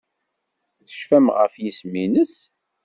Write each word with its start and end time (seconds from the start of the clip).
Tecfam 0.85 1.25
ɣef 1.37 1.53
yisem-nnes? 1.61 2.35